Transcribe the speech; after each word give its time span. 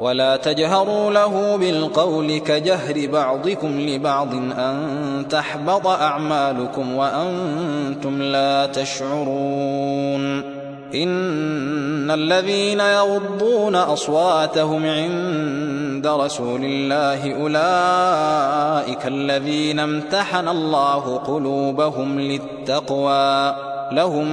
ولا 0.00 0.36
تجهروا 0.36 1.10
له 1.10 1.56
بالقول 1.56 2.38
كجهر 2.38 3.06
بعضكم 3.06 3.80
لبعض 3.80 4.34
أن 4.34 5.26
تحبط 5.30 5.86
أعمالكم 5.86 6.94
وأنتم 6.96 8.22
لا 8.22 8.66
تشعرون 8.66 10.60
إن 10.94 12.10
الذين 12.10 12.80
يغضون 12.80 13.76
أصواتهم 13.76 14.86
عند 14.86 16.06
رسول 16.06 16.60
الله 16.64 17.34
أولئك 17.42 19.06
الذين 19.06 19.78
امتحن 19.78 20.48
الله 20.48 21.16
قلوبهم 21.16 22.20
للتقوى 22.20 23.54
لهم 23.92 24.28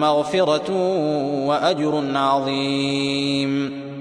مغفرة 0.00 0.72
وأجر 1.46 2.02
عظيم 2.14 3.85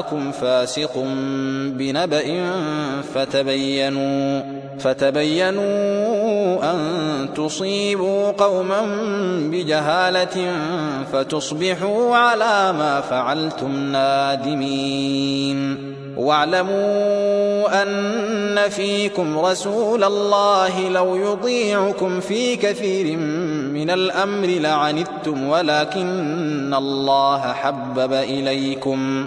جاءكم 0.00 0.32
فاسق 0.32 1.04
بنبأ 1.76 2.52
فتبينوا 3.14 4.42
فتبينوا 4.78 6.72
أن 6.72 6.78
تصيبوا 7.36 8.30
قوما 8.30 8.80
بجهالة 9.52 10.56
فتصبحوا 11.12 12.16
على 12.16 12.72
ما 12.78 13.00
فعلتم 13.00 13.92
نادمين. 13.92 15.90
واعلموا 16.16 17.82
أن 17.82 18.68
فيكم 18.68 19.38
رسول 19.38 20.04
الله 20.04 20.88
لو 20.88 21.16
يطيعكم 21.16 22.20
في 22.20 22.56
كثير 22.56 23.16
من 23.72 23.90
الأمر 23.90 24.46
لعنتم 24.46 25.48
ولكن 25.48 26.74
الله 26.74 27.40
حبب 27.40 28.12
إليكم. 28.12 29.26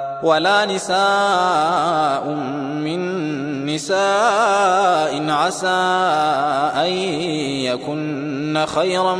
ولا 0.23 0.65
نساء 0.65 2.27
من 2.83 3.01
نساء 3.65 5.29
عسى 5.29 5.67
أن 6.75 6.91
يكن 7.65 8.65
خيرا 8.75 9.15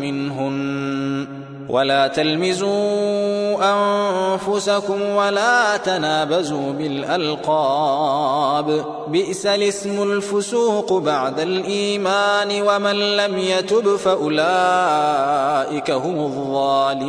منهن. 0.00 1.28
ولا 1.68 2.06
تلمزوا 2.06 3.56
أنفسكم 3.60 5.02
ولا 5.02 5.76
تنابزوا 5.76 6.72
بالألقاب. 6.72 8.84
بئس 9.08 9.46
الاسم 9.46 10.02
الفسوق 10.02 10.92
بعد 10.92 11.40
الإيمان 11.40 12.62
ومن 12.62 13.16
لم 13.16 13.38
يتب 13.38 13.96
فأولئك 13.96 15.90
هم 15.90 16.18
الظالمون. 16.18 17.08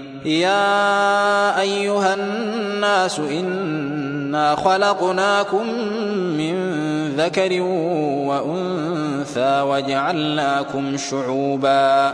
يا 0.25 1.59
أيها 1.61 2.13
الناس 2.13 3.19
إنا 3.19 4.55
خلقناكم 4.55 5.67
من 6.37 6.55
ذكر 7.17 7.61
وأنثى 8.27 9.61
وجعلناكم 9.61 10.97
شعوبا 10.97 12.13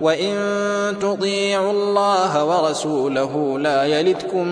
وإن 0.00 0.34
تطيعوا 1.00 1.70
الله 1.72 2.44
ورسوله 2.44 3.58
لا 3.58 3.84
يلتكم 3.84 4.46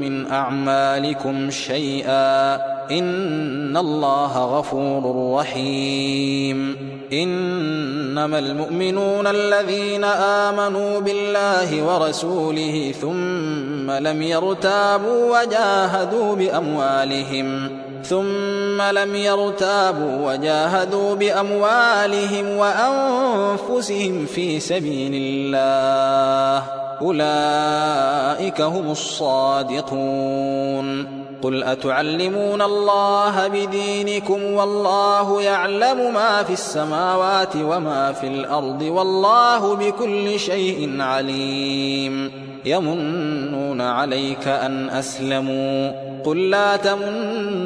من 0.00 0.26
أعمالكم 0.26 1.50
شيئا 1.50 2.54
إن 2.90 3.76
الله 3.76 4.58
غفور 4.58 5.34
رحيم 5.40 6.76
إنما 7.12 8.38
المؤمنون 8.38 9.26
الذين 9.26 10.04
آمنوا 10.04 11.00
بالله 11.00 11.82
ورسوله 11.82 12.92
ثم 13.00 13.90
لم 13.90 14.22
يرتابوا 14.22 15.40
وجاهدوا 15.40 16.34
بأموالهم 16.34 17.70
ثم 18.08 18.82
لم 18.82 19.14
يرتابوا 19.14 20.32
وجاهدوا 20.32 21.14
بأموالهم 21.14 22.56
وأنفسهم 22.56 24.26
في 24.26 24.60
سبيل 24.60 25.12
الله. 25.14 26.62
أولئك 27.02 28.60
هم 28.60 28.90
الصادقون. 28.90 31.06
قل 31.42 31.62
أتعلمون 31.62 32.62
الله 32.62 33.48
بدينكم 33.48 34.44
والله 34.44 35.42
يعلم 35.42 36.14
ما 36.14 36.42
في 36.42 36.52
السماوات 36.52 37.56
وما 37.56 38.12
في 38.12 38.26
الأرض 38.26 38.82
والله 38.82 39.74
بكل 39.74 40.38
شيء 40.38 41.00
عليم. 41.00 42.30
يمنون 42.64 43.80
عليك 43.80 44.48
أن 44.48 44.90
أسلموا. 44.90 45.92
قل 46.24 46.50
لا 46.50 46.76
تمنوا 46.76 47.65